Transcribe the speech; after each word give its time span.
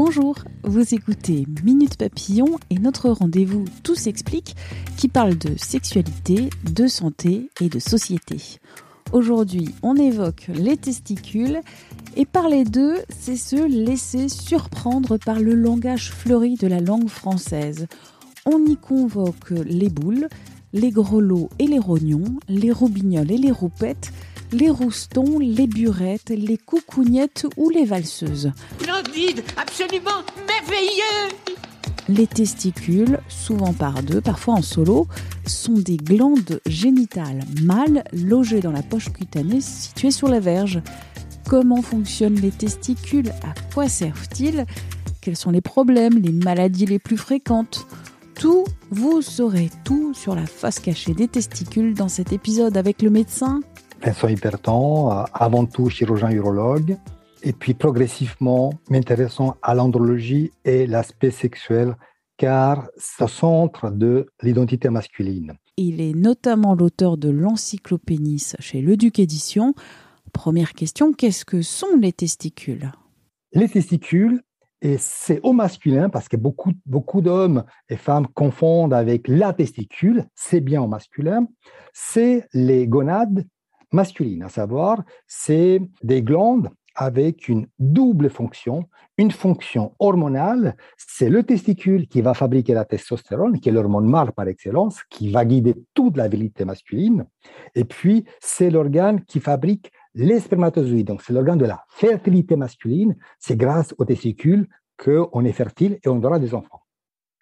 Bonjour, 0.00 0.36
vous 0.62 0.94
écoutez 0.94 1.44
Minute 1.64 1.96
Papillon 1.96 2.60
et 2.70 2.78
notre 2.78 3.10
rendez-vous 3.10 3.64
Tout 3.82 3.96
s'explique 3.96 4.54
qui 4.96 5.08
parle 5.08 5.36
de 5.36 5.56
sexualité, 5.56 6.50
de 6.72 6.86
santé 6.86 7.50
et 7.60 7.68
de 7.68 7.80
société. 7.80 8.60
Aujourd'hui, 9.10 9.74
on 9.82 9.96
évoque 9.96 10.50
les 10.54 10.76
testicules 10.76 11.62
et 12.14 12.26
parler 12.26 12.62
d'eux, 12.62 12.98
c'est 13.08 13.34
se 13.34 13.56
laisser 13.56 14.28
surprendre 14.28 15.16
par 15.16 15.40
le 15.40 15.54
langage 15.54 16.12
fleuri 16.12 16.54
de 16.54 16.68
la 16.68 16.78
langue 16.78 17.08
française. 17.08 17.88
On 18.46 18.64
y 18.66 18.76
convoque 18.76 19.50
les 19.50 19.88
boules, 19.88 20.28
les 20.72 20.92
grelots 20.92 21.50
et 21.58 21.66
les 21.66 21.80
rognons, 21.80 22.38
les 22.48 22.70
roubignoles 22.70 23.32
et 23.32 23.38
les 23.38 23.50
roupettes, 23.50 24.12
les 24.52 24.70
roustons, 24.70 25.38
les 25.38 25.66
burettes, 25.66 26.30
les 26.30 26.58
coucougnettes 26.58 27.46
ou 27.56 27.70
les 27.70 27.84
valseuses. 27.84 28.52
Splendide, 28.80 29.42
absolument 29.56 30.22
merveilleux. 30.46 31.34
Les 32.08 32.26
testicules, 32.26 33.18
souvent 33.28 33.74
par 33.74 34.02
deux, 34.02 34.22
parfois 34.22 34.54
en 34.54 34.62
solo, 34.62 35.06
sont 35.46 35.74
des 35.74 35.98
glandes 35.98 36.60
génitales 36.66 37.44
mâles 37.62 38.02
logées 38.12 38.60
dans 38.60 38.72
la 38.72 38.82
poche 38.82 39.12
cutanée 39.12 39.60
située 39.60 40.10
sur 40.10 40.28
la 40.28 40.40
verge. 40.40 40.80
Comment 41.46 41.82
fonctionnent 41.82 42.40
les 42.40 42.50
testicules? 42.50 43.30
À 43.42 43.54
quoi 43.74 43.88
servent-ils? 43.88 44.64
Quels 45.20 45.36
sont 45.36 45.50
les 45.50 45.60
problèmes, 45.60 46.18
les 46.18 46.32
maladies 46.32 46.86
les 46.86 46.98
plus 46.98 47.18
fréquentes? 47.18 47.86
Tout, 48.34 48.64
vous 48.90 49.20
saurez 49.20 49.68
tout 49.84 50.14
sur 50.14 50.34
la 50.34 50.46
face 50.46 50.78
cachée 50.78 51.12
des 51.12 51.28
testicules 51.28 51.92
dans 51.92 52.08
cet 52.08 52.32
épisode 52.32 52.76
avec 52.76 53.02
le 53.02 53.10
médecin 53.10 53.60
Vincent 54.02 54.28
Hyperton, 54.28 55.10
euh, 55.10 55.24
avant 55.34 55.66
tout 55.66 55.90
chirurgien 55.90 56.30
urologue, 56.30 56.96
et 57.42 57.52
puis 57.52 57.74
progressivement 57.74 58.72
m'intéressant 58.90 59.56
à 59.62 59.74
l'andrologie 59.74 60.52
et 60.64 60.86
l'aspect 60.86 61.30
sexuel, 61.30 61.96
car 62.36 62.88
au 63.20 63.28
centre 63.28 63.90
de 63.90 64.26
l'identité 64.42 64.88
masculine. 64.90 65.54
Il 65.76 66.00
est 66.00 66.14
notamment 66.14 66.74
l'auteur 66.74 67.16
de 67.16 67.28
l'Encyclopénis 67.28 68.52
chez 68.58 68.80
Le 68.80 68.96
Duc 68.96 69.18
Édition. 69.18 69.74
Première 70.32 70.72
question, 70.72 71.12
qu'est-ce 71.12 71.44
que 71.44 71.62
sont 71.62 71.96
les 72.00 72.12
testicules? 72.12 72.92
Les 73.52 73.68
testicules, 73.68 74.42
et 74.80 74.96
c'est 74.98 75.40
au 75.42 75.52
masculin, 75.52 76.08
parce 76.08 76.28
que 76.28 76.36
beaucoup, 76.36 76.72
beaucoup 76.86 77.20
d'hommes 77.20 77.64
et 77.88 77.96
femmes 77.96 78.28
confondent 78.28 78.94
avec 78.94 79.26
la 79.26 79.52
testicule, 79.52 80.26
c'est 80.36 80.60
bien 80.60 80.82
au 80.82 80.86
masculin, 80.86 81.48
c'est 81.92 82.46
les 82.52 82.86
gonades 82.86 83.44
masculines, 83.92 84.42
à 84.42 84.48
savoir, 84.48 85.02
c'est 85.26 85.80
des 86.02 86.22
glandes 86.22 86.70
avec 86.98 87.48
une 87.48 87.68
double 87.78 88.28
fonction. 88.28 88.88
Une 89.18 89.30
fonction 89.30 89.94
hormonale, 90.00 90.76
c'est 90.96 91.28
le 91.28 91.44
testicule 91.44 92.08
qui 92.08 92.20
va 92.22 92.34
fabriquer 92.34 92.74
la 92.74 92.84
testostérone, 92.84 93.60
qui 93.60 93.68
est 93.68 93.72
l'hormone 93.72 94.06
mâle 94.06 94.32
par 94.32 94.48
excellence, 94.48 95.02
qui 95.08 95.30
va 95.30 95.44
guider 95.44 95.76
toute 95.94 96.16
la 96.16 96.28
virilité 96.28 96.64
masculine. 96.64 97.24
Et 97.76 97.84
puis, 97.84 98.24
c'est 98.40 98.70
l'organe 98.70 99.24
qui 99.24 99.38
fabrique 99.38 99.92
les 100.14 100.40
spermatozoïdes. 100.40 101.06
Donc, 101.06 101.22
c'est 101.22 101.32
l'organe 101.32 101.58
de 101.58 101.66
la 101.66 101.84
fertilité 101.88 102.56
masculine. 102.56 103.16
C'est 103.38 103.56
grâce 103.56 103.94
aux 103.98 104.04
testicules 104.04 104.68
qu'on 105.02 105.44
est 105.44 105.52
fertile 105.52 106.00
et 106.04 106.08
on 106.08 106.22
aura 106.22 106.40
des 106.40 106.52
enfants. 106.52 106.82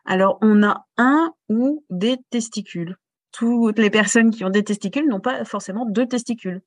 Alors, 0.05 0.39
on 0.43 0.63
a 0.63 0.85
un 0.99 1.33
ou 1.49 1.83
des 1.89 2.19
testicules. 2.29 2.97
Toutes 3.39 3.79
les 3.79 3.91
personnes 3.91 4.31
qui 4.31 4.45
ont 4.45 4.51
des 4.51 4.65
testicules 4.65 5.07
n'ont 5.07 5.21
pas 5.21 5.45
forcément 5.45 5.85
deux 5.85 6.07
testicules. 6.07 6.63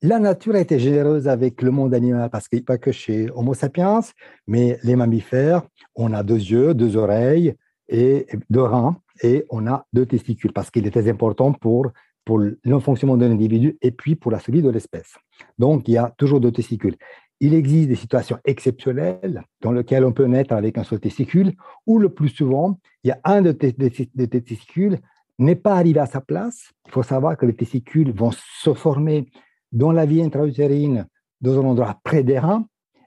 La 0.00 0.18
nature 0.18 0.54
a 0.54 0.60
été 0.60 0.78
généreuse 0.78 1.28
avec 1.28 1.60
le 1.60 1.70
monde 1.70 1.92
animal 1.92 2.30
parce 2.30 2.48
que 2.48 2.58
pas 2.60 2.78
que 2.78 2.90
chez 2.90 3.28
Homo 3.34 3.52
sapiens, 3.52 4.00
mais 4.46 4.78
les 4.82 4.96
mammifères, 4.96 5.62
on 5.94 6.14
a 6.14 6.22
deux 6.22 6.38
yeux, 6.38 6.72
deux 6.72 6.96
oreilles 6.96 7.54
et 7.88 8.26
deux 8.48 8.62
reins 8.62 8.96
et 9.22 9.44
on 9.50 9.66
a 9.66 9.86
deux 9.92 10.06
testicules 10.06 10.54
parce 10.54 10.70
qu'il 10.70 10.86
est 10.86 10.90
très 10.90 11.08
important 11.10 11.52
pour, 11.52 11.88
pour 12.24 12.38
le 12.38 12.78
fonctionnement 12.80 13.18
de 13.18 13.26
l'individu 13.26 13.76
et 13.82 13.90
puis 13.90 14.16
pour 14.16 14.32
la 14.32 14.38
survie 14.38 14.62
de 14.62 14.70
l'espèce. 14.70 15.16
Donc, 15.58 15.86
il 15.86 15.92
y 15.92 15.98
a 15.98 16.14
toujours 16.16 16.40
deux 16.40 16.52
testicules. 16.52 16.96
Il 17.40 17.52
existe 17.52 17.88
des 17.88 17.94
situations 17.94 18.38
exceptionnelles 18.46 19.42
dans 19.60 19.72
lesquelles 19.72 20.04
on 20.06 20.12
peut 20.12 20.24
naître 20.24 20.54
avec 20.54 20.78
un 20.78 20.84
seul 20.84 21.00
testicule 21.00 21.52
ou 21.86 21.98
le 21.98 22.08
plus 22.08 22.30
souvent, 22.30 22.78
il 23.04 23.08
y 23.08 23.10
a 23.10 23.20
un 23.24 23.42
de 23.42 23.52
tes 23.52 23.74
testicules 23.74 24.98
n'est 25.38 25.56
pas 25.56 25.74
arrivé 25.74 26.00
à 26.00 26.06
sa 26.06 26.20
place. 26.20 26.70
Il 26.86 26.92
faut 26.92 27.02
savoir 27.02 27.36
que 27.36 27.46
les 27.46 27.54
testicules 27.54 28.12
vont 28.12 28.30
se 28.32 28.74
former 28.74 29.28
dans 29.72 29.92
la 29.92 30.06
vie 30.06 30.22
intra-utérine 30.22 31.06
dans 31.40 31.60
un 31.60 31.64
endroit 31.64 31.98
près 32.02 32.22
des 32.22 32.38
reins 32.38 32.66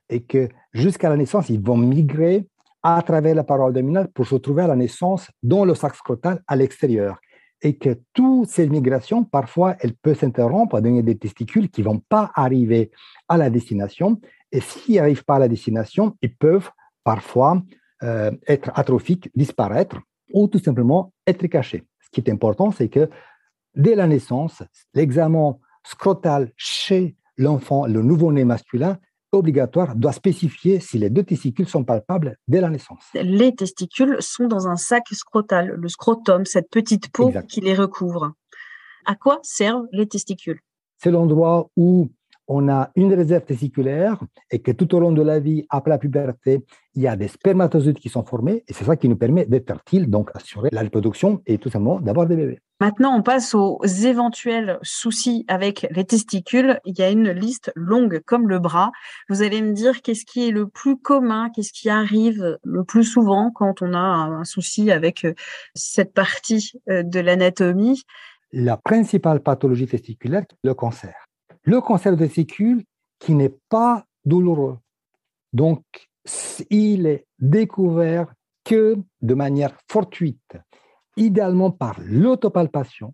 et 0.10 0.22
que 0.24 0.50
jusqu'à 0.74 1.10
la 1.10 1.18
naissance, 1.18 1.50
ils 1.50 1.62
vont 1.62 1.78
migrer 1.78 2.48
à 2.84 3.02
travers 3.02 3.36
la 3.36 3.44
paroi 3.44 3.68
abdominale 3.68 4.10
pour 4.10 4.26
se 4.28 4.36
trouver 4.36 4.64
à 4.64 4.68
la 4.68 4.76
naissance 4.76 5.30
dans 5.44 5.66
le 5.66 5.76
sac 5.76 5.96
scrotal 5.96 6.42
à 6.48 6.56
l'extérieur. 6.56 7.20
Et 7.62 7.76
que 7.76 8.00
toutes 8.14 8.48
ces 8.48 8.70
migrations, 8.70 9.26
parfois, 9.26 9.76
elles 9.82 9.94
peuvent 9.94 10.18
s'interrompre 10.18 10.80
donner 10.80 11.04
des 11.04 11.18
testicules 11.18 11.70
qui 11.70 11.82
ne 11.82 11.88
vont 11.88 12.00
pas 12.00 12.32
arriver 12.34 12.90
à 13.28 13.38
la 13.38 13.50
destination. 13.50 14.20
Et 14.52 14.62
s'ils 14.62 14.96
n'arrivent 14.96 15.26
pas 15.26 15.36
à 15.36 15.40
la 15.40 15.50
destination, 15.50 16.16
ils 16.22 16.34
peuvent 16.34 16.70
parfois 17.04 17.62
euh, 18.02 18.32
être 18.48 18.72
atrophiques, 18.76 19.30
disparaître 19.36 19.98
ou 20.34 20.48
tout 20.48 20.60
simplement 20.60 21.12
être 21.28 21.46
cachés. 21.48 21.84
Ce 22.12 22.20
qui 22.22 22.28
est 22.28 22.34
important, 22.34 22.72
c'est 22.72 22.90
que 22.90 23.10
dès 23.76 23.96
la 23.96 24.08
naissance, 24.08 24.64
l'examen 24.94 25.58
scrotal 25.84 26.52
chez 26.58 27.16
l'enfant, 27.38 27.86
le 27.86 28.02
nouveau-né 28.02 28.44
masculin, 28.44 28.98
obligatoire, 29.32 29.96
doit 29.96 30.12
spécifier 30.12 30.80
si 30.80 30.98
les 30.98 31.12
deux 31.12 31.24
testicules 31.24 31.68
sont 31.68 31.84
palpables 31.84 32.38
dès 32.48 32.62
la 32.62 32.70
naissance. 32.70 33.04
Les 33.14 33.56
testicules 33.56 34.18
sont 34.22 34.48
dans 34.48 34.68
un 34.68 34.76
sac 34.76 35.04
scrotal, 35.12 35.68
le 35.68 35.88
scrotum, 35.88 36.46
cette 36.46 36.70
petite 36.70 37.12
peau 37.12 37.28
Exact. 37.28 37.48
qui 37.48 37.62
les 37.62 37.76
recouvre. 37.76 38.34
À 39.06 39.16
quoi 39.16 39.40
servent 39.44 39.86
les 39.92 40.08
testicules? 40.08 40.60
C'est 40.98 41.12
l'endroit 41.12 41.70
où 41.78 42.10
on 42.50 42.68
a 42.68 42.90
une 42.96 43.14
réserve 43.14 43.46
testiculaire 43.46 44.20
et 44.52 44.60
que 44.60 44.72
tout 44.72 44.94
au 44.96 45.00
long 45.00 45.12
de 45.12 45.22
la 45.22 45.40
vie, 45.40 45.66
après 45.70 45.92
la 45.92 46.00
puberté, 46.00 46.66
il 46.96 47.04
y 47.04 47.08
a 47.08 47.16
des 47.16 47.28
spermatozoïdes 47.28 48.00
qui 48.00 48.10
sont 48.10 48.26
formés 48.26 48.64
et 48.68 48.74
c'est 48.74 48.84
ça 48.84 48.98
qui 48.98 49.08
nous 49.08 49.16
permet 49.16 49.46
d'être 49.46 49.68
fertile, 49.68 50.10
donc 50.10 50.32
assurer 50.34 50.70
la 50.72 50.82
reproduction 50.82 51.42
et 51.46 51.60
tout 51.60 51.70
simplement 51.70 52.00
d'avoir 52.00 52.26
des 52.26 52.36
bébés. 52.36 52.60
Maintenant, 52.82 53.16
on 53.16 53.22
passe 53.22 53.54
aux 53.54 53.84
éventuels 53.84 54.80
soucis 54.82 55.46
avec 55.48 55.86
les 55.92 56.06
testicules. 56.06 56.80
Il 56.86 56.98
y 56.98 57.04
a 57.04 57.12
une 57.12 57.30
liste 57.30 57.72
longue 57.76 58.22
comme 58.26 58.50
le 58.50 58.58
bras. 58.58 58.92
Vous 59.30 59.44
allez 59.44 59.62
me 59.62 59.74
dire 59.74 60.02
qu'est-ce 60.02 60.26
qui 60.26 60.48
est 60.48 60.52
le 60.52 60.68
plus 60.68 60.98
commun, 60.98 61.52
qu'est-ce 61.54 61.74
qui 61.74 61.90
arrive 61.90 62.58
le 62.64 62.84
plus 62.84 63.04
souvent 63.04 63.52
quand 63.54 63.84
on 63.84 63.94
a 63.94 64.00
un 64.00 64.44
souci 64.44 64.92
avec 64.92 65.26
euh, 65.26 65.34
cette 65.76 66.14
partie 66.14 66.72
euh, 66.90 67.04
de 67.04 67.20
l'anatomie? 67.20 68.02
La 68.52 68.78
principale 68.78 69.42
pathologie 69.42 69.86
testiculaire, 69.86 70.46
le 70.64 70.74
cancer. 70.74 71.29
Le 71.70 71.82
cancer 71.82 72.14
de 72.14 72.26
testicule 72.26 72.84
qui 73.20 73.36
n'est 73.36 73.56
pas 73.70 74.04
douloureux. 74.26 74.80
Donc, 75.54 75.84
il 76.72 77.06
est 77.06 77.28
découvert 77.38 78.34
que 78.64 78.98
de 79.22 79.34
manière 79.36 79.78
fortuite, 79.88 80.58
idéalement 81.16 81.70
par 81.70 82.00
l'autopalpation, 82.04 83.14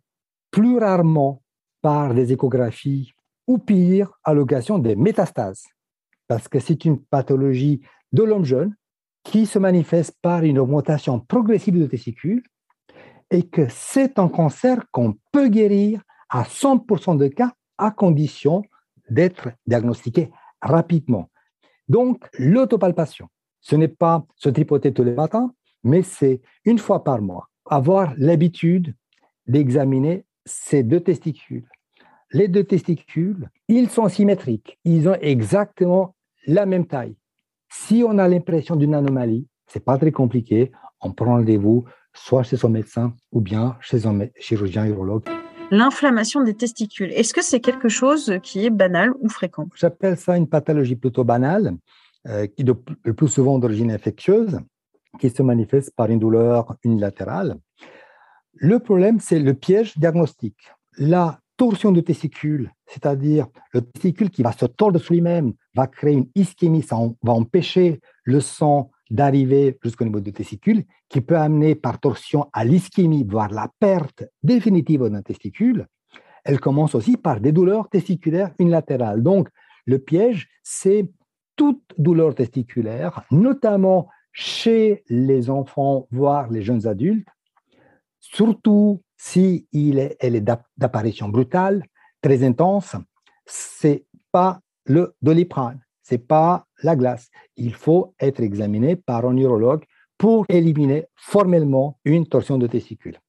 plus 0.51 0.77
rarement 0.77 1.41
par 1.81 2.13
des 2.13 2.31
échographies 2.31 3.11
ou 3.45 3.57
pire, 3.57 4.13
à 4.23 4.33
l'occasion 4.33 4.79
des 4.79 4.95
métastases. 4.95 5.65
Parce 6.29 6.47
que 6.47 6.61
c'est 6.61 6.85
une 6.85 7.01
pathologie 7.03 7.81
de 8.13 8.23
l'homme 8.23 8.45
jeune 8.45 8.73
qui 9.25 9.47
se 9.47 9.59
manifeste 9.59 10.15
par 10.21 10.43
une 10.43 10.59
augmentation 10.59 11.19
progressive 11.19 11.77
de 11.77 11.87
testicules 11.87 12.43
et 13.31 13.49
que 13.49 13.67
c'est 13.67 14.17
un 14.17 14.29
cancer 14.29 14.85
qu'on 14.93 15.17
peut 15.33 15.49
guérir 15.49 16.01
à 16.29 16.43
100% 16.43 17.17
de 17.17 17.27
cas 17.27 17.51
à 17.77 17.91
condition 17.91 18.63
d'être 19.09 19.49
diagnostiqué 19.67 20.31
rapidement. 20.61 21.29
Donc, 21.87 22.27
l'autopalpation, 22.39 23.27
ce 23.61 23.75
n'est 23.75 23.87
pas 23.87 24.25
se 24.35 24.49
tripoter 24.49 24.93
tous 24.93 25.03
les 25.03 25.13
matins, 25.13 25.53
mais 25.83 26.01
c'est 26.01 26.41
une 26.65 26.79
fois 26.79 27.03
par 27.03 27.21
mois 27.21 27.49
avoir 27.65 28.13
l'habitude 28.17 28.95
d'examiner 29.47 30.25
ces 30.45 30.83
deux 30.83 30.99
testicules. 30.99 31.67
les 32.31 32.47
deux 32.47 32.63
testicules, 32.63 33.49
ils 33.69 33.89
sont 33.89 34.09
symétriques. 34.09 34.77
Ils 34.83 35.07
ont 35.07 35.17
exactement 35.21 36.15
la 36.47 36.65
même 36.65 36.85
taille. 36.85 37.15
Si 37.69 38.03
on 38.05 38.17
a 38.17 38.27
l'impression 38.27 38.75
d'une 38.75 38.93
anomalie, 38.93 39.47
c'est 39.67 39.85
pas 39.85 39.97
très 39.97 40.11
compliqué. 40.11 40.71
On 41.01 41.13
prend 41.13 41.35
rendez-vous 41.37 41.85
soit 42.13 42.43
chez 42.43 42.57
son 42.57 42.69
médecin 42.69 43.15
ou 43.31 43.41
bien 43.41 43.77
chez 43.79 44.05
un 44.05 44.27
chirurgien 44.39 44.85
urologue. 44.85 45.23
L'inflammation 45.71 46.43
des 46.43 46.53
testicules, 46.53 47.11
est-ce 47.11 47.33
que 47.33 47.43
c'est 47.43 47.59
quelque 47.59 47.89
chose 47.89 48.39
qui 48.43 48.65
est 48.65 48.69
banal 48.69 49.11
ou 49.19 49.29
fréquent? 49.29 49.67
J'appelle 49.75 50.17
ça 50.17 50.37
une 50.37 50.47
pathologie 50.47 50.95
plutôt 50.95 51.23
banale, 51.23 51.75
euh, 52.27 52.45
qui 52.47 52.63
de, 52.63 52.75
le 53.03 53.13
plus 53.13 53.27
souvent 53.27 53.57
d'origine 53.57 53.91
infectieuse, 53.91 54.59
qui 55.19 55.29
se 55.29 55.41
manifeste 55.41 55.91
par 55.95 56.09
une 56.09 56.19
douleur 56.19 56.75
unilatérale. 56.83 57.57
Le 58.53 58.79
problème, 58.79 59.19
c'est 59.19 59.39
le 59.39 59.53
piège 59.53 59.97
diagnostique. 59.97 60.71
La 60.97 61.39
torsion 61.57 61.91
de 61.91 62.01
testicule, 62.01 62.71
c'est-à-dire 62.85 63.47
le 63.73 63.81
testicule 63.81 64.29
qui 64.29 64.43
va 64.43 64.51
se 64.51 64.65
tordre 64.65 64.99
sur 64.99 65.13
lui-même, 65.13 65.53
va 65.73 65.87
créer 65.87 66.13
une 66.13 66.29
ischémie, 66.35 66.83
ça 66.83 66.97
va 67.23 67.33
empêcher 67.33 68.01
le 68.23 68.39
sang 68.39 68.91
d'arriver 69.09 69.77
jusqu'au 69.83 70.05
niveau 70.05 70.19
du 70.19 70.33
testicule, 70.33 70.83
qui 71.09 71.21
peut 71.21 71.37
amener 71.37 71.75
par 71.75 71.99
torsion 71.99 72.49
à 72.53 72.65
l'ischémie, 72.65 73.23
voire 73.23 73.51
la 73.51 73.69
perte 73.79 74.23
définitive 74.43 75.03
d'un 75.03 75.21
testicule. 75.21 75.87
Elle 76.43 76.59
commence 76.59 76.95
aussi 76.95 77.17
par 77.17 77.39
des 77.39 77.51
douleurs 77.51 77.89
testiculaires 77.89 78.53
unilatérales. 78.59 79.21
Donc, 79.21 79.49
le 79.85 79.99
piège, 79.99 80.47
c'est 80.63 81.09
toute 81.55 81.83
douleur 81.97 82.35
testiculaire, 82.35 83.23
notamment 83.31 84.09
chez 84.31 85.03
les 85.07 85.49
enfants, 85.49 86.07
voire 86.11 86.49
les 86.49 86.61
jeunes 86.61 86.87
adultes, 86.87 87.27
surtout 88.19 89.01
si 89.15 89.67
il 89.71 89.97
est, 89.99 90.17
elle 90.19 90.35
est 90.35 90.45
d'apparition 90.77 91.29
brutale, 91.29 91.83
très 92.21 92.43
intense, 92.43 92.95
c'est 93.45 94.05
pas 94.31 94.59
le 94.85 95.15
doliprane, 95.21 95.79
c'est 96.01 96.17
pas 96.17 96.64
la 96.83 96.95
glace. 96.95 97.29
Il 97.57 97.73
faut 97.73 98.13
être 98.19 98.41
examiné 98.41 98.95
par 98.95 99.25
un 99.25 99.37
urologue 99.37 99.83
pour 100.17 100.45
éliminer 100.49 101.05
formellement 101.15 101.99
une 102.05 102.25
torsion 102.27 102.57
de 102.57 102.67
testicule. 102.67 103.19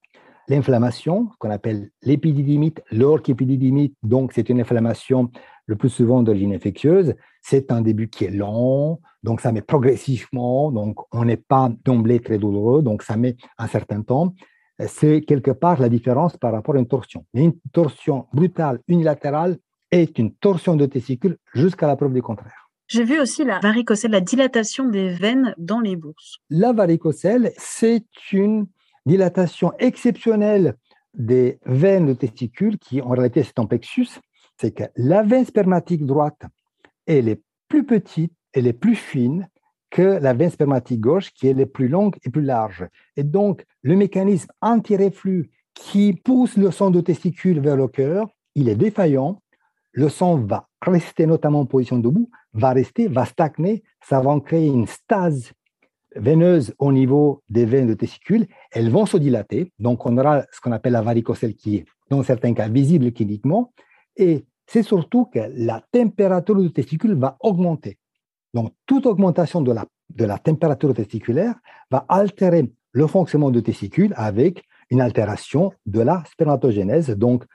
L'inflammation, 0.49 1.29
qu'on 1.39 1.49
appelle 1.49 1.89
l'épididymite, 2.03 2.81
l'orchépididymite, 2.91 3.95
donc 4.01 4.31
c'est 4.31 4.47
une 4.47 4.61
inflammation 4.61 5.29
le 5.65 5.75
plus 5.75 5.89
souvent 5.89 6.23
d'origine 6.23 6.53
infectieuse, 6.53 7.15
c'est 7.41 7.69
un 7.73 7.81
début 7.81 8.07
qui 8.07 8.23
est 8.23 8.29
lent, 8.29 9.01
donc 9.23 9.41
ça 9.41 9.51
met 9.51 9.61
progressivement, 9.61 10.71
donc 10.71 10.95
on 11.11 11.25
n'est 11.25 11.35
pas 11.35 11.69
d'emblée 11.83 12.21
très 12.21 12.37
douloureux, 12.37 12.81
donc 12.81 13.03
ça 13.03 13.17
met 13.17 13.35
un 13.57 13.67
certain 13.67 14.01
temps. 14.01 14.33
C'est 14.79 15.21
quelque 15.21 15.51
part 15.51 15.81
la 15.81 15.89
différence 15.89 16.37
par 16.37 16.53
rapport 16.53 16.75
à 16.75 16.79
une 16.79 16.87
torsion. 16.87 17.25
Une 17.33 17.53
torsion 17.73 18.27
brutale 18.31 18.79
unilatérale 18.87 19.57
est 19.91 20.17
une 20.17 20.33
torsion 20.33 20.77
de 20.77 20.85
testicule 20.85 21.37
jusqu'à 21.53 21.87
la 21.87 21.97
preuve 21.97 22.13
du 22.13 22.21
contraire. 22.21 22.66
J'ai 22.87 23.03
vu 23.03 23.19
aussi 23.19 23.43
la 23.43 23.59
varicocèle, 23.59 24.11
la 24.11 24.21
dilatation 24.21 24.85
des 24.85 25.09
veines 25.09 25.53
dans 25.57 25.81
les 25.81 25.97
bourses. 25.97 26.37
La 26.49 26.71
varicocèle, 26.71 27.51
c'est 27.57 28.05
une 28.31 28.67
dilatation 29.05 29.73
exceptionnelle 29.77 30.75
des 31.13 31.59
veines 31.65 32.05
de 32.05 32.13
testicules 32.13 32.77
qui, 32.77 33.01
en 33.01 33.09
réalité, 33.09 33.43
c'est 33.43 33.59
un 33.59 33.65
plexus. 33.65 34.07
C'est 34.59 34.71
que 34.71 34.83
la 34.95 35.21
veine 35.21 35.45
spermatique 35.45 36.05
droite, 36.05 36.41
elle 37.05 37.27
est 37.27 37.41
plus 37.67 37.85
petite, 37.85 38.31
elle 38.53 38.67
est 38.67 38.73
plus 38.73 38.95
fine 38.95 39.49
que 39.89 40.01
la 40.01 40.33
veine 40.33 40.49
spermatique 40.49 41.01
gauche, 41.01 41.31
qui 41.33 41.47
est 41.47 41.65
plus 41.65 41.89
longue 41.89 42.15
et 42.23 42.29
plus 42.29 42.41
large. 42.41 42.87
Et 43.17 43.23
donc, 43.23 43.65
le 43.81 43.95
mécanisme 43.95 44.49
anti-reflux 44.61 45.49
qui 45.73 46.13
pousse 46.13 46.55
le 46.55 46.71
sang 46.71 46.89
de 46.89 47.01
testicule 47.01 47.59
vers 47.59 47.75
le 47.75 47.87
cœur, 47.87 48.27
il 48.55 48.69
est 48.69 48.75
défaillant. 48.75 49.41
Le 49.97 50.09
sang 50.09 50.37
va 50.37 50.67
rester 50.79 51.25
notamment 51.25 51.61
en 51.61 51.65
position 51.65 51.97
debout, 51.97 52.29
va 52.53 52.69
rester, 52.69 53.07
va 53.07 53.25
stagner, 53.25 53.81
ça 53.99 54.21
va 54.21 54.39
créer 54.39 54.67
une 54.67 54.85
stase 54.85 55.53
veineuse 56.15 56.71
au 56.77 56.91
niveau 56.91 57.41
des 57.49 57.65
veines 57.65 57.87
de 57.87 57.95
testicule. 57.95 58.45
Elles 58.71 58.91
vont 58.91 59.07
se 59.07 59.17
dilater, 59.17 59.71
donc 59.79 60.05
on 60.05 60.15
aura 60.19 60.43
ce 60.51 60.61
qu'on 60.61 60.71
appelle 60.71 60.93
la 60.93 61.01
varicocèle 61.01 61.55
qui 61.55 61.77
est, 61.77 61.85
dans 62.11 62.21
certains 62.21 62.53
cas, 62.53 62.67
visible 62.67 63.11
cliniquement. 63.11 63.73
Et 64.15 64.45
c'est 64.67 64.83
surtout 64.83 65.25
que 65.25 65.39
la 65.55 65.81
température 65.91 66.61
du 66.61 66.71
testicule 66.71 67.15
va 67.15 67.35
augmenter. 67.39 67.97
Donc, 68.53 68.73
toute 68.85 69.07
augmentation 69.07 69.61
de 69.61 69.71
la, 69.71 69.87
de 70.11 70.25
la 70.25 70.37
température 70.37 70.93
testiculaire 70.93 71.55
va 71.89 72.05
altérer 72.07 72.71
le 72.91 73.07
fonctionnement 73.07 73.49
du 73.49 73.63
testicule 73.63 74.13
avec 74.15 74.63
une 74.91 75.01
altération 75.01 75.73
de 75.87 76.01
la 76.01 76.23
spermatogénèse. 76.31 77.09
Donc, 77.17 77.45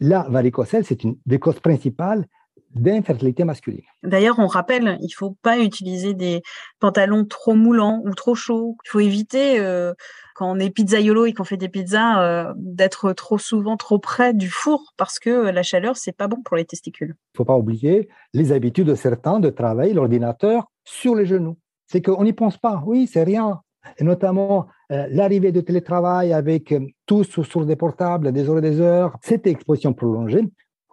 la 0.00 0.26
varicocèle, 0.28 0.84
c'est 0.84 1.04
une 1.04 1.16
des 1.26 1.38
causes 1.38 1.60
principales 1.60 2.26
d'infertilité 2.74 3.44
masculine. 3.44 3.82
D'ailleurs, 4.02 4.38
on 4.38 4.46
rappelle, 4.46 4.98
il 5.00 5.06
ne 5.06 5.16
faut 5.16 5.36
pas 5.42 5.58
utiliser 5.58 6.14
des 6.14 6.42
pantalons 6.80 7.24
trop 7.24 7.54
moulants 7.54 8.02
ou 8.04 8.14
trop 8.14 8.34
chauds. 8.34 8.76
Il 8.84 8.90
faut 8.90 9.00
éviter, 9.00 9.58
euh, 9.58 9.94
quand 10.34 10.50
on 10.50 10.58
est 10.58 10.70
pizzaiolo 10.70 11.26
et 11.26 11.32
qu'on 11.32 11.44
fait 11.44 11.56
des 11.56 11.68
pizzas, 11.68 12.22
euh, 12.22 12.52
d'être 12.56 13.12
trop 13.12 13.38
souvent 13.38 13.76
trop 13.76 13.98
près 13.98 14.34
du 14.34 14.50
four 14.50 14.92
parce 14.96 15.18
que 15.18 15.48
la 15.48 15.62
chaleur, 15.62 15.96
c'est 15.96 16.16
pas 16.16 16.28
bon 16.28 16.42
pour 16.42 16.56
les 16.56 16.64
testicules. 16.64 17.14
Il 17.16 17.34
ne 17.34 17.38
faut 17.38 17.44
pas 17.44 17.56
oublier 17.56 18.08
les 18.34 18.52
habitudes 18.52 18.86
de 18.86 18.94
certains 18.94 19.40
de 19.40 19.50
travailler 19.50 19.94
l'ordinateur 19.94 20.70
sur 20.84 21.14
les 21.14 21.26
genoux. 21.26 21.56
C'est 21.86 22.02
qu'on 22.02 22.24
n'y 22.24 22.34
pense 22.34 22.58
pas. 22.58 22.82
Oui, 22.86 23.08
c'est 23.10 23.24
rien. 23.24 23.62
Et 23.96 24.04
notamment 24.04 24.68
euh, 24.90 25.06
l'arrivée 25.10 25.52
du 25.52 25.62
télétravail 25.62 26.32
avec 26.32 26.74
tous 27.06 27.42
sur 27.42 27.66
des 27.66 27.76
portables, 27.76 28.32
des 28.32 28.48
heures 28.48 28.58
et 28.58 28.62
des 28.62 28.80
heures, 28.80 29.16
cette 29.22 29.46
exposition 29.46 29.92
prolongée 29.92 30.44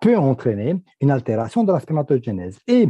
peut 0.01 0.17
entraîner 0.17 0.75
une 1.01 1.11
altération 1.11 1.63
de 1.63 1.71
la 1.71 1.79
spermatogénèse. 1.79 2.59
Et 2.67 2.89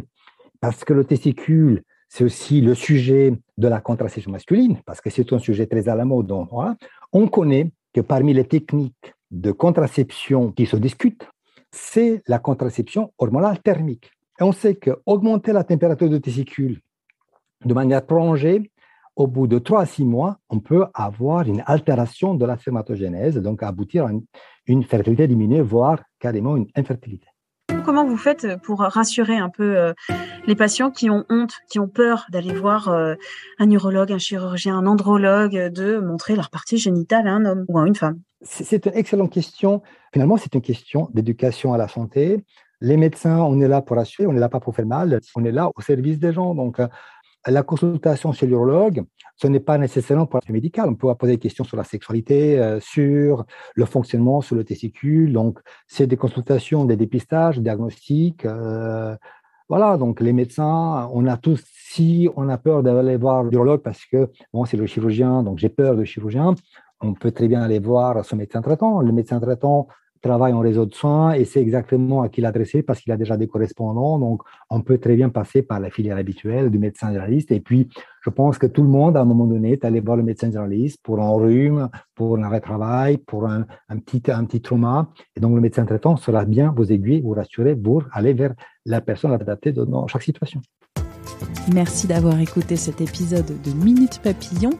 parce 0.59 0.83
que 0.83 0.93
le 0.93 1.05
testicule, 1.05 1.83
c'est 2.09 2.23
aussi 2.23 2.61
le 2.61 2.73
sujet 2.73 3.33
de 3.57 3.67
la 3.67 3.81
contraception 3.81 4.31
masculine, 4.31 4.77
parce 4.85 5.01
que 5.01 5.09
c'est 5.09 5.31
un 5.33 5.39
sujet 5.39 5.67
très 5.67 5.87
à 5.89 5.95
la 5.95 6.05
mode, 6.05 6.31
on 7.11 7.27
connaît 7.27 7.71
que 7.93 8.01
parmi 8.01 8.33
les 8.33 8.45
techniques 8.45 9.13
de 9.31 9.51
contraception 9.51 10.51
qui 10.51 10.65
se 10.65 10.75
discutent, 10.75 11.27
c'est 11.71 12.21
la 12.27 12.39
contraception 12.39 13.11
hormonale 13.17 13.59
thermique. 13.59 14.11
Et 14.39 14.43
on 14.43 14.51
sait 14.51 14.75
qu'augmenter 14.75 15.53
la 15.53 15.63
température 15.63 16.09
du 16.09 16.21
testicule 16.21 16.81
de 17.63 17.73
manière 17.73 18.05
prolongée, 18.05 18.71
au 19.15 19.27
bout 19.27 19.47
de 19.47 19.59
3 19.59 19.81
à 19.81 19.85
6 19.85 20.05
mois, 20.05 20.37
on 20.49 20.59
peut 20.59 20.85
avoir 20.93 21.47
une 21.47 21.63
altération 21.65 22.33
de 22.35 22.45
la 22.45 22.57
spermatogénèse, 22.57 23.37
donc 23.37 23.63
aboutir 23.63 24.05
à 24.05 24.11
une, 24.11 24.23
une 24.67 24.83
fertilité 24.83 25.27
diminuée, 25.27 25.61
voire 25.61 25.99
carrément 26.19 26.57
une 26.57 26.67
infertilité. 26.75 27.27
Comment 27.83 28.05
vous 28.05 28.17
faites 28.17 28.47
pour 28.63 28.79
rassurer 28.79 29.37
un 29.37 29.49
peu 29.49 29.77
euh, 29.77 29.93
les 30.47 30.55
patients 30.55 30.91
qui 30.91 31.09
ont 31.09 31.23
honte, 31.29 31.53
qui 31.69 31.79
ont 31.79 31.87
peur 31.87 32.25
d'aller 32.31 32.53
voir 32.53 32.89
euh, 32.89 33.15
un 33.59 33.69
urologue, 33.69 34.11
un 34.11 34.17
chirurgien, 34.17 34.77
un 34.77 34.87
andrologue, 34.87 35.69
de 35.69 35.99
montrer 35.99 36.35
leur 36.35 36.49
partie 36.49 36.77
génitale 36.77 37.27
à 37.27 37.33
un 37.33 37.45
homme 37.45 37.65
ou 37.67 37.77
à 37.77 37.87
une 37.87 37.95
femme? 37.95 38.19
C'est 38.41 38.85
une 38.85 38.93
excellente 38.95 39.31
question. 39.31 39.81
Finalement, 40.13 40.37
c'est 40.37 40.53
une 40.53 40.61
question 40.61 41.09
d'éducation 41.13 41.73
à 41.73 41.77
la 41.77 41.87
santé. 41.87 42.43
Les 42.81 42.97
médecins, 42.97 43.39
on 43.39 43.59
est 43.61 43.67
là 43.67 43.81
pour 43.81 43.97
assurer, 43.97 44.27
on 44.27 44.33
n'est 44.33 44.39
là 44.39 44.49
pas 44.49 44.59
pour 44.59 44.75
faire 44.75 44.85
mal, 44.85 45.19
on 45.35 45.45
est 45.45 45.51
là 45.51 45.71
au 45.75 45.81
service 45.81 46.19
des 46.19 46.33
gens. 46.33 46.53
Donc, 46.53 46.79
euh, 46.79 46.87
la 47.47 47.63
consultation 47.63 48.31
chez 48.31 48.47
l'urologue, 48.47 49.03
ce 49.37 49.47
n'est 49.47 49.59
pas 49.59 49.77
nécessairement 49.77 50.25
pour 50.25 50.39
la 50.47 50.53
médical. 50.53 50.89
On 50.89 50.95
peut 50.95 51.13
poser 51.15 51.33
des 51.33 51.39
questions 51.39 51.63
sur 51.63 51.77
la 51.77 51.83
sexualité, 51.83 52.59
euh, 52.59 52.79
sur 52.79 53.45
le 53.75 53.85
fonctionnement, 53.85 54.41
sur 54.41 54.55
le 54.55 54.63
testicule. 54.63 55.33
Donc, 55.33 55.59
c'est 55.87 56.07
des 56.07 56.17
consultations, 56.17 56.85
des 56.85 56.95
dépistages, 56.95 57.57
des 57.57 57.63
diagnostics. 57.63 58.45
Euh, 58.45 59.15
voilà, 59.67 59.97
donc 59.97 60.21
les 60.21 60.33
médecins, 60.33 61.09
on 61.11 61.25
a 61.27 61.37
tous, 61.37 61.63
si 61.65 62.29
on 62.35 62.49
a 62.49 62.57
peur 62.57 62.83
d'aller 62.83 63.17
voir 63.17 63.43
l'urologue 63.43 63.81
parce 63.81 64.05
que, 64.05 64.29
bon, 64.53 64.65
c'est 64.65 64.77
le 64.77 64.85
chirurgien, 64.85 65.43
donc 65.43 65.57
j'ai 65.57 65.69
peur 65.69 65.95
du 65.95 66.05
chirurgien, 66.05 66.53
on 67.01 67.13
peut 67.13 67.31
très 67.31 67.47
bien 67.47 67.61
aller 67.61 67.79
voir 67.79 68.23
son 68.23 68.35
médecin 68.35 68.61
traitant. 68.61 69.01
Le 69.01 69.11
médecin 69.11 69.39
traitant 69.39 69.87
travaille 70.21 70.53
en 70.53 70.59
réseau 70.59 70.85
de 70.85 70.93
soins 70.93 71.33
et 71.33 71.45
sait 71.45 71.61
exactement 71.61 72.21
à 72.21 72.29
qui 72.29 72.41
l'adresser 72.41 72.83
parce 72.83 72.99
qu'il 73.01 73.11
a 73.11 73.17
déjà 73.17 73.37
des 73.37 73.47
correspondants. 73.47 74.19
Donc, 74.19 74.41
on 74.69 74.81
peut 74.81 74.97
très 74.97 75.15
bien 75.15 75.29
passer 75.29 75.61
par 75.61 75.79
la 75.79 75.89
filière 75.89 76.17
habituelle 76.17 76.69
du 76.69 76.79
médecin 76.79 77.07
généraliste. 77.07 77.51
Et 77.51 77.59
puis, 77.59 77.89
je 78.21 78.29
pense 78.29 78.57
que 78.57 78.67
tout 78.67 78.81
le 78.81 78.89
monde, 78.89 79.17
à 79.17 79.21
un 79.21 79.25
moment 79.25 79.45
donné, 79.45 79.73
est 79.73 79.85
allé 79.85 79.99
voir 79.99 80.17
le 80.17 80.23
médecin 80.23 80.47
généraliste 80.47 80.99
pour 81.03 81.19
un 81.19 81.31
rhume, 81.31 81.89
pour 82.15 82.37
un 82.37 82.43
arrêt 82.43 82.61
travail, 82.61 83.17
pour 83.17 83.45
un, 83.47 83.65
petit, 84.05 84.23
un 84.31 84.45
petit 84.45 84.61
trauma. 84.61 85.09
Et 85.35 85.39
donc, 85.39 85.53
le 85.55 85.61
médecin 85.61 85.85
traitant 85.85 86.15
sera 86.17 86.45
bien 86.45 86.73
vous 86.75 86.91
aiguiller, 86.91 87.21
vous 87.21 87.31
rassurer 87.31 87.75
pour 87.75 88.03
aller 88.11 88.33
vers 88.33 88.53
la 88.85 89.01
personne 89.01 89.31
adaptée 89.31 89.71
dans 89.71 90.07
chaque 90.07 90.23
situation. 90.23 90.61
Merci 91.73 92.07
d'avoir 92.07 92.39
écouté 92.39 92.75
cet 92.75 93.01
épisode 93.01 93.61
de 93.63 93.71
Minute 93.71 94.19
Papillon, 94.21 94.71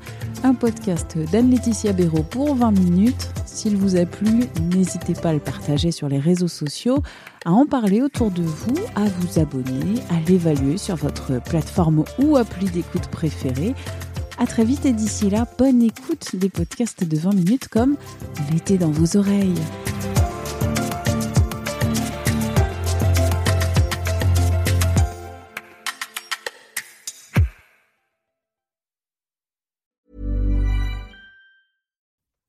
un 0.44 0.54
podcast 0.54 1.18
d'Anne-Laetitia 1.32 1.94
Béraud 1.94 2.24
pour 2.24 2.56
20 2.56 2.72
minutes. 2.72 3.30
S'il 3.46 3.76
vous 3.76 3.96
a 3.96 4.06
plu, 4.06 4.44
n'hésitez 4.74 5.14
pas 5.14 5.30
à 5.30 5.34
le 5.34 5.40
partager 5.40 5.92
sur 5.92 6.08
les 6.08 6.20
réseaux 6.20 6.48
sociaux, 6.48 7.02
à 7.46 7.52
en 7.52 7.66
parler 7.66 8.02
autour 8.02 8.30
de 8.30 8.44
vous, 8.44 8.76
à 8.96 9.06
vous 9.06 9.40
abonner, 9.40 10.02
à 10.10 10.20
l'évaluer 10.28 10.78
sur 10.78 10.96
votre 10.96 11.42
plateforme 11.42 12.04
ou 12.20 12.38
appli 12.38 12.68
d'écoute 12.68 13.08
préférée. 13.08 13.74
À 14.38 14.46
très 14.46 14.66
vite 14.66 14.86
et 14.86 14.94
d'ici 14.94 15.30
là, 15.30 15.48
bonne 15.58 15.82
écoute 15.82 16.36
des 16.36 16.50
podcasts 16.50 17.04
de 17.04 17.18
20 17.18 17.34
minutes 17.34 17.68
comme 17.68 17.96
L'été 18.52 18.78
dans 18.78 18.92
vos 18.92 19.18
oreilles. 19.18 19.56